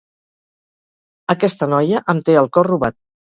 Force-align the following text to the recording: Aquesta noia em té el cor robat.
Aquesta 1.33 1.67
noia 1.75 2.01
em 2.15 2.23
té 2.31 2.37
el 2.43 2.51
cor 2.59 2.71
robat. 2.73 2.99